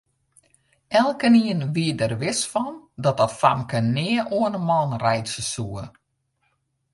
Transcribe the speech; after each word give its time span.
Elkenien 0.99 1.61
wie 1.75 1.89
der 1.99 2.13
wis 2.23 2.39
fan 2.51 2.75
dat 3.03 3.15
dat 3.19 3.33
famke 3.41 3.79
nea 3.95 4.23
oan 4.37 4.53
'e 4.57 4.61
man 4.69 4.89
reitsje 5.03 5.43
soe. 5.53 5.83